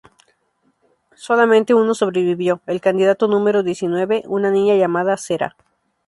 [1.15, 5.55] Solamente uno sobrevivió: el candidato número diecinueve, una niña llamada Sera.